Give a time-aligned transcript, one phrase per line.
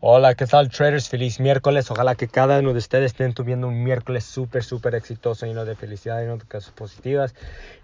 [0.00, 1.08] Hola, ¿qué tal traders?
[1.08, 1.90] Feliz miércoles.
[1.90, 5.76] Ojalá que cada uno de ustedes estén tuviendo un miércoles súper, súper exitoso, lleno de
[5.76, 7.34] felicidad, y de cosas positivas.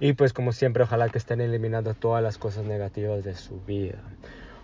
[0.00, 4.02] Y pues como siempre, ojalá que estén eliminando todas las cosas negativas de su vida.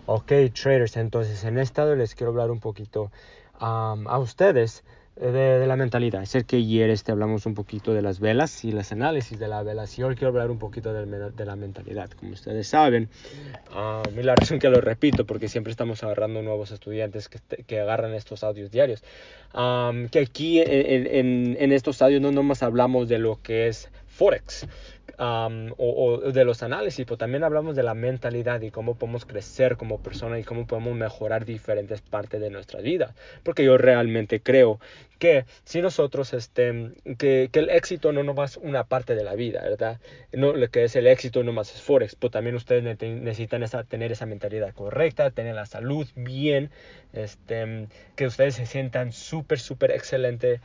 [0.05, 3.11] Ok, traders, entonces en esta les quiero hablar un poquito
[3.59, 4.83] a ustedes
[5.19, 6.23] de, la mentalidad.
[6.33, 9.65] El que ayer este, hablamos un poquito de las velas y los análisis de las
[9.65, 12.09] velas y hoy quiero hablar un poquito de, la mentalidad.
[12.11, 13.09] Como ustedes saben,
[13.71, 18.13] uh, la razón que lo repito, porque siempre estamos agarrando nuevos estudiantes que, que agarran
[18.13, 19.03] estos audios diarios,
[20.11, 24.67] que aquí en, en, en estos audios no nomás hablamos de lo que es Forex,
[25.19, 30.01] o, de los análisis, pero también hablamos de la mentalidad y cómo podemos crecer como
[30.01, 33.15] persona y cómo podemos mejorar diferentes partes de nuestra vida.
[33.43, 34.79] Porque yo realmente creo
[35.17, 39.61] que si nosotros, este, que, que el éxito no nomás una parte de la vida,
[39.63, 39.99] ¿verdad?
[40.31, 43.83] No, lo que es el éxito no más es Forex, pero también ustedes necesitan esa,
[43.83, 46.69] tener esa mentalidad correcta, tener la salud bien,
[47.13, 50.61] este, que ustedes se sientan súper, súper excelente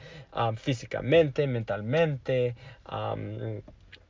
[0.56, 2.54] físicamente, mentalmente,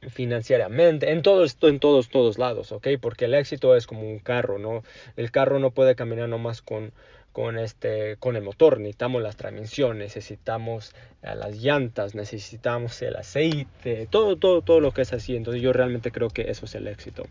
[0.08, 2.88] financieramente, en todos, en todos, todos lados, ¿ok?
[3.00, 4.82] Porque el éxito es como un carro, ¿no?
[5.16, 6.92] El carro no puede caminar nomás con,
[7.32, 14.06] con, este, con el motor, necesitamos las transmisiones, necesitamos eh, las llantas, necesitamos el aceite,
[14.10, 15.36] todo, todo, todo lo que es así.
[15.36, 17.26] Entonces yo realmente creo que eso es el éxito.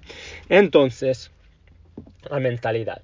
[0.50, 1.32] Entonces,
[2.30, 3.02] la mentalidad.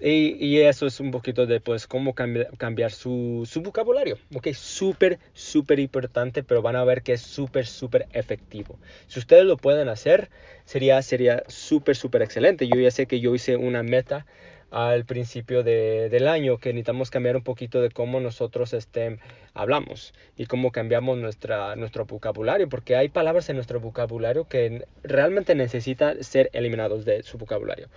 [0.00, 4.18] Y, eso es un poquito de pues cómo cambiar su, su, vocabulario.
[4.34, 8.78] Ok, súper, súper importante, pero van a ver que es súper, súper efectivo.
[9.06, 10.30] Si ustedes lo pueden hacer,
[10.64, 12.68] sería sería súper, súper excelente.
[12.68, 14.26] Yo ya sé que yo hice una meta
[14.74, 19.20] al principio de, del año que necesitamos cambiar un poquito de cómo nosotros este,
[19.54, 25.54] hablamos y cómo cambiamos nuestra, nuestro vocabulario, porque hay palabras en nuestro vocabulario que realmente
[25.54, 27.88] necesitan ser eliminados de su vocabulario.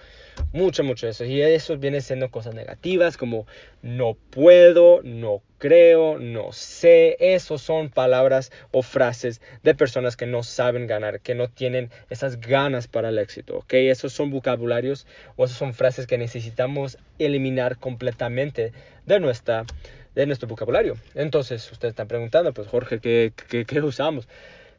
[0.53, 1.25] Mucho, mucho eso.
[1.25, 3.47] Y eso viene siendo cosas negativas como
[3.81, 7.17] no puedo, no creo, no sé.
[7.19, 12.39] Esos son palabras o frases de personas que no saben ganar, que no tienen esas
[12.39, 13.57] ganas para el éxito.
[13.57, 13.73] ¿ok?
[13.73, 18.71] Esos son vocabularios o esas son frases que necesitamos eliminar completamente
[19.05, 19.65] de, nuestra,
[20.15, 20.95] de nuestro vocabulario.
[21.15, 24.27] Entonces, ustedes están preguntando, pues Jorge, ¿qué, qué, usamos?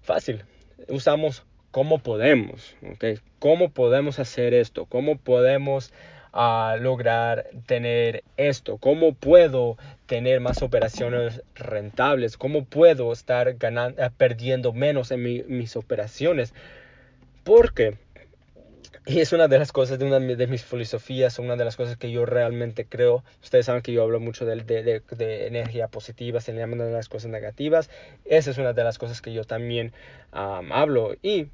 [0.03, 0.45] Fácil.
[0.89, 3.21] Usamos cómo podemos, ¿ok?
[3.39, 4.87] ¿Cómo podemos hacer esto?
[4.87, 5.93] ¿Cómo podemos
[6.33, 8.79] a lograr tener esto?
[8.79, 12.37] ¿Cómo puedo tener más operaciones rentables?
[12.37, 16.55] ¿Cómo puedo estar ganando, eh, perdiendo menos en mis operaciones?
[17.45, 17.97] Porque
[19.09, 21.97] y es una de las cosas de una de mis filosofías, una de las cosas
[21.97, 23.25] que yo realmente creo.
[23.43, 27.09] Ustedes saben que yo hablo mucho de, de, de, energía positiva, se llaman de las
[27.09, 27.89] cosas negativas.
[28.27, 29.95] Esa es una de las cosas que yo también
[30.31, 31.17] hablo.
[31.23, 31.47] Y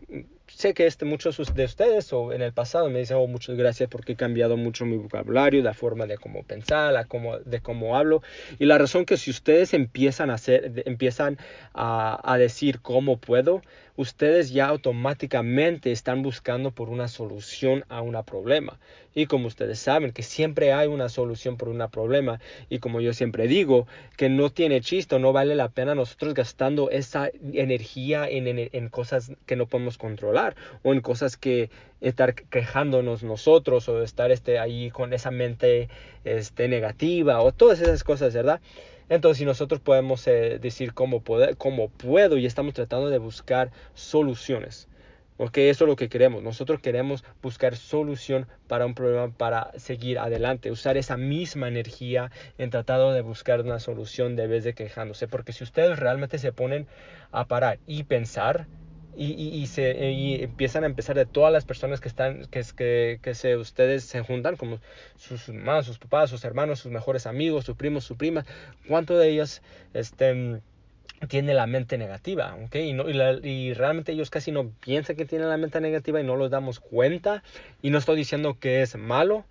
[0.46, 3.88] sé que este, muchos de ustedes o en el pasado me dicen, oh, muchas gracias
[3.88, 7.96] porque he cambiado mucho mi vocabulario, la forma de cómo pensar, la cómo, de cómo
[7.96, 8.22] hablo.
[8.58, 11.38] Y la razón que si ustedes empiezan a, hacer, empiezan
[11.72, 13.62] a, a decir cómo puedo,
[13.96, 18.78] ustedes ya automáticamente están buscando por una solución a un problema.
[19.16, 23.12] Y como ustedes saben que siempre hay una solución por un problema y como yo
[23.12, 28.48] siempre digo, que no tiene chiste, no vale la pena nosotros gastando esa energía en,
[28.48, 30.33] en, en cosas que no podemos controlar
[30.82, 35.88] o en cosas que estar quejándonos nosotros o estar este, ahí con esa mente
[36.24, 38.60] este, negativa o todas esas cosas, ¿verdad?
[39.08, 43.70] Entonces, si nosotros podemos eh, decir cómo, poder, cómo puedo y estamos tratando de buscar
[43.92, 44.88] soluciones,
[45.36, 46.42] porque eso es lo que queremos.
[46.42, 52.70] Nosotros queremos buscar solución para un problema para seguir adelante, usar esa misma energía en
[52.70, 56.86] tratado de buscar una solución de vez de quejándose, porque si ustedes realmente se ponen
[57.30, 58.66] a parar y pensar,
[59.16, 63.34] y, se, y empiezan a empezar de todas las personas que están, que, que, que
[63.34, 64.80] se, ustedes se juntan, como
[65.16, 68.44] sus mamás, sus papás, sus hermanos, sus mejores amigos, sus primos, sus primas,
[68.88, 70.60] ¿cuánto de ellos este,
[71.28, 72.56] tiene la mente negativa?
[72.66, 72.88] ¿okay?
[72.88, 76.24] Y, no, y, y, realmente ellos casi no piensan que tienen la mente negativa y
[76.24, 77.42] no los damos cuenta.
[77.82, 79.44] Y no estoy diciendo que es malo,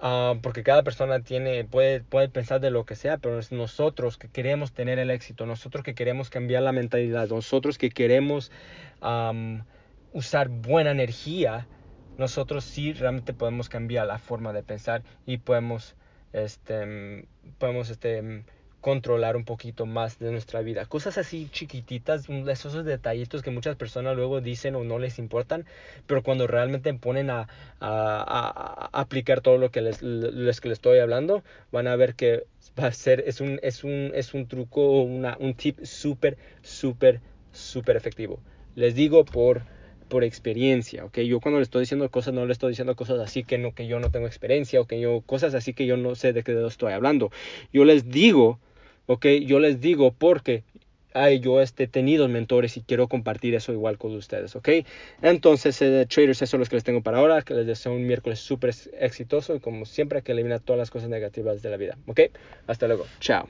[0.00, 4.18] Ah, porque cada persona tiene, puede, puede pensar de lo que sea, pero es nosotros
[4.18, 8.52] que queremos tener el éxito, nosotros que queremos cambiar la mentalidad, nosotros que queremos
[10.12, 11.66] usar buena energía,
[12.18, 15.94] nosotros sí realmente podemos cambiar la forma de pensar y podemos,
[16.32, 17.26] este,
[17.58, 18.44] podemos, este,
[18.86, 20.86] controlar un poquito más de nuestra vida.
[20.86, 25.66] Cosas así chiquititas, esos detallitos que muchas personas luego dicen o no les importan,
[26.06, 27.48] pero cuando realmente ponen a,
[28.92, 31.42] aplicar todo lo que les, les, que les estoy hablando,
[31.72, 32.44] van a ver que
[32.78, 37.20] va a ser, es un, es un, es un truco, una, un tip súper, súper,
[37.50, 38.38] súper efectivo.
[38.76, 39.62] Les digo por
[40.08, 41.18] por experiencia, ¿ok?
[41.22, 43.88] Yo cuando le estoy diciendo cosas, no le estoy diciendo cosas así que, no, que
[43.88, 46.64] yo no tengo experiencia o que yo, cosas así que yo no sé de qué
[46.64, 47.32] estoy hablando.
[47.72, 48.60] Yo les digo,
[49.06, 49.26] ¿ok?
[49.46, 50.64] Yo les digo porque
[51.16, 54.68] ay, yo he tenido mentores y quiero compartir eso igual con ustedes, ¿ok?
[55.22, 58.06] Entonces, eh, traders, eso es lo que les tengo para ahora, que les deseo un
[58.06, 61.96] miércoles súper exitoso y como siempre que elimina todas las cosas negativas de la vida,
[62.06, 62.20] ¿ok?
[62.66, 63.48] Hasta luego, chao.